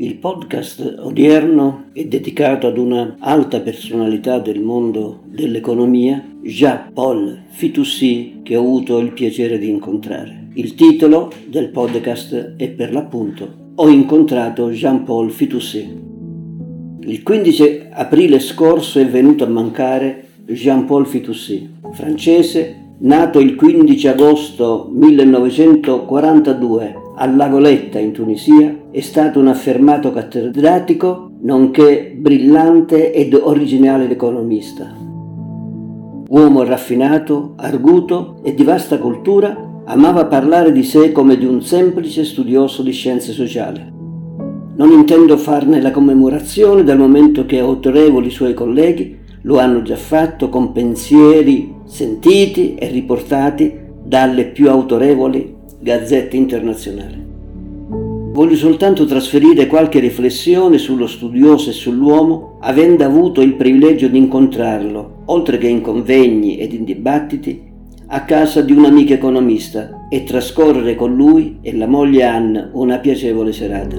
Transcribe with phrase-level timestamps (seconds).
[0.00, 8.54] Il podcast odierno è dedicato ad una alta personalità del mondo dell'economia, Jean-Paul Fitoussi, che
[8.54, 10.50] ho avuto il piacere di incontrare.
[10.54, 16.00] Il titolo del podcast è per l'appunto Ho incontrato Jean-Paul Fitoussi.
[17.00, 24.88] Il 15 aprile scorso è venuto a mancare Jean-Paul Fitoussi, francese, nato il 15 agosto
[24.92, 34.90] 1942 a Lagoletta in Tunisia, è stato un affermato cattedratico nonché brillante ed originale economista.
[36.28, 42.24] Uomo raffinato, arguto e di vasta cultura, amava parlare di sé come di un semplice
[42.24, 43.80] studioso di scienze sociali.
[44.76, 50.48] Non intendo farne la commemorazione dal momento che autorevoli suoi colleghi lo hanno già fatto
[50.48, 57.27] con pensieri sentiti e riportati dalle più autorevoli gazzette internazionali.
[58.38, 65.22] Voglio soltanto trasferire qualche riflessione sullo studioso e sull'uomo, avendo avuto il privilegio di incontrarlo,
[65.24, 67.60] oltre che in convegni ed in dibattiti,
[68.06, 72.98] a casa di un amico economista e trascorrere con lui e la moglie Anne una
[72.98, 73.96] piacevole serata.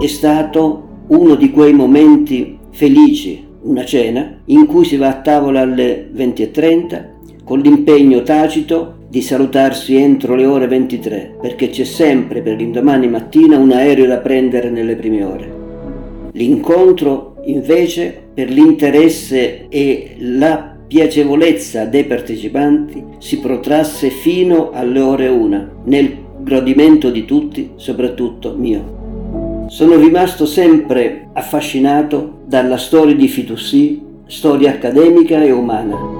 [0.00, 5.60] È stato uno di quei momenti felici, una cena, in cui si va a tavola
[5.60, 7.04] alle 20.30
[7.44, 13.58] con l'impegno tacito di salutarsi entro le ore 23, perché c'è sempre per l'indomani mattina
[13.58, 15.52] un aereo da prendere nelle prime ore.
[16.30, 25.68] L'incontro, invece, per l'interesse e la piacevolezza dei partecipanti, si protrasse fino alle ore 1,
[25.86, 29.66] nel gradimento di tutti, soprattutto mio.
[29.66, 36.19] Sono rimasto sempre affascinato dalla storia di Fitoussi, storia accademica e umana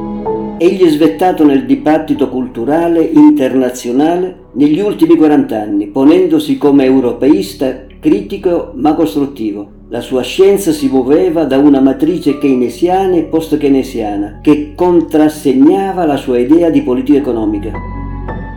[0.62, 8.72] egli è svettato nel dibattito culturale internazionale negli ultimi 40 anni, ponendosi come europeista critico
[8.74, 9.78] ma costruttivo.
[9.88, 16.38] La sua scienza si muoveva da una matrice keynesiana e post-keynesiana che contrassegnava la sua
[16.38, 17.72] idea di politica economica.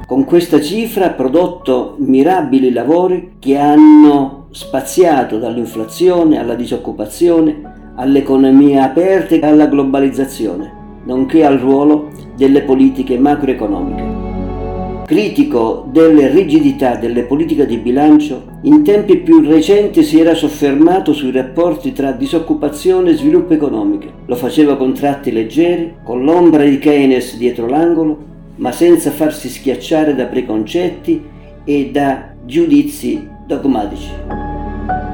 [0.06, 9.36] Con questa cifra ha prodotto mirabili lavori che hanno spaziato dall'inflazione alla disoccupazione, all'economia aperta
[9.36, 14.22] e alla globalizzazione nonché al ruolo delle politiche macroeconomiche.
[15.06, 21.32] Critico delle rigidità delle politiche di bilancio, in tempi più recenti si era soffermato sui
[21.32, 24.08] rapporti tra disoccupazione e sviluppo economico.
[24.26, 28.18] Lo faceva con tratti leggeri, con l'ombra di Keynes dietro l'angolo,
[28.56, 31.22] ma senza farsi schiacciare da preconcetti
[31.66, 34.10] e da giudizi dogmatici.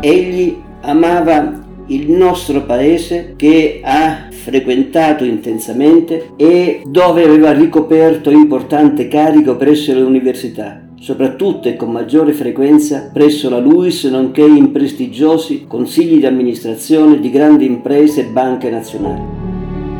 [0.01, 9.55] Egli amava il nostro paese che ha frequentato intensamente e dove aveva ricoperto importante carico
[9.55, 16.17] presso le università, soprattutto e con maggiore frequenza presso la LUIS, nonché in prestigiosi consigli
[16.17, 19.37] di amministrazione di grandi imprese e banche nazionali.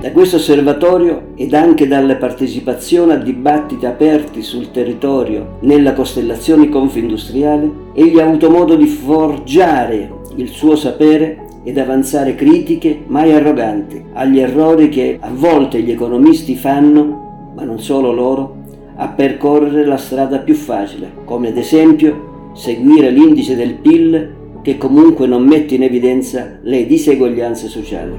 [0.02, 7.70] Da questo osservatorio ed anche dalle partecipazioni a dibattiti aperti sul territorio nella costellazione confindustriale,
[7.94, 14.40] egli ha avuto modo di forgiare il suo sapere ed avanzare critiche mai arroganti agli
[14.40, 18.56] errori che a volte gli economisti fanno, ma non solo loro,
[18.96, 25.28] a percorrere la strada più facile, come ad esempio seguire l'indice del PIL che comunque
[25.28, 28.18] non mette in evidenza le diseguaglianze sociali.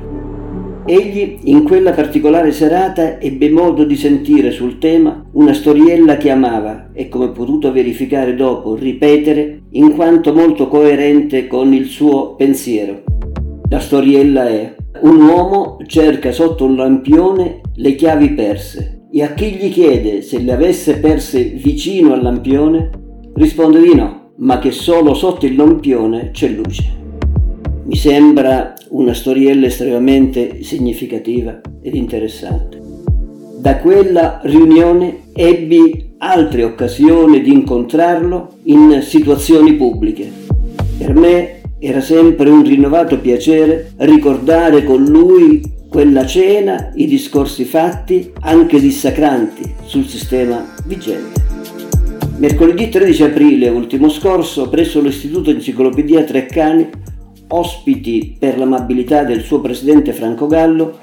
[0.86, 6.90] Egli in quella particolare serata ebbe modo di sentire sul tema una storiella che amava
[6.92, 13.09] e come potuto verificare dopo ripetere in quanto molto coerente con il suo pensiero.
[13.70, 19.52] La storiella è un uomo cerca sotto un lampione le chiavi perse e a chi
[19.52, 22.90] gli chiede se le avesse perse vicino al lampione
[23.32, 26.82] risponde di no, ma che solo sotto il lampione c'è luce.
[27.84, 32.80] Mi sembra una storiella estremamente significativa ed interessante.
[33.60, 40.28] Da quella riunione ebbi altre occasioni di incontrarlo in situazioni pubbliche.
[40.98, 48.30] Per me era sempre un rinnovato piacere ricordare con lui quella cena, i discorsi fatti,
[48.42, 51.40] anche dissacranti, sul sistema vigente.
[52.36, 56.88] Mercoledì 13 aprile ultimo scorso, presso l'Istituto Enciclopedia Treccani,
[57.48, 60.98] ospiti per l'amabilità del suo presidente Franco Gallo,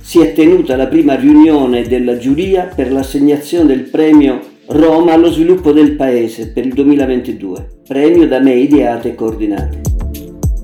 [0.00, 5.72] si è tenuta la prima riunione della giuria per l'assegnazione del premio Roma allo sviluppo
[5.72, 9.99] del Paese per il 2022, premio da me ideato e coordinato.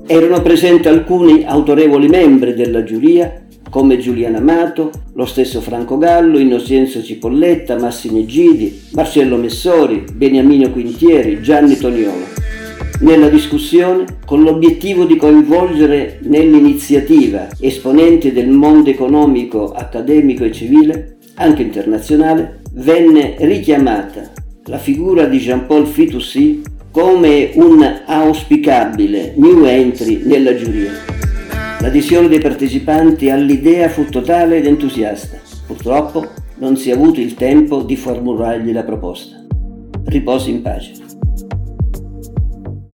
[0.09, 7.03] Erano presenti alcuni autorevoli membri della giuria, come Giuliano Amato, lo stesso Franco Gallo, Innocenzo
[7.03, 12.23] Cipolletta, Massimo Gidi, Marcello Messori, Beniamino Quintieri, Gianni Toniolo.
[12.99, 21.61] nella discussione con l'obiettivo di coinvolgere nell'iniziativa esponenti del mondo economico, accademico e civile, anche
[21.61, 24.31] internazionale, venne richiamata
[24.65, 26.61] la figura di Jean-Paul Fitoussi
[26.97, 30.93] come un auspicabile new entry nella giuria.
[31.79, 35.39] L'adesione dei partecipanti all'idea fu totale ed entusiasta.
[35.67, 39.45] Purtroppo non si è avuto il tempo di formulargli la proposta.
[40.05, 41.06] Riposi in pace.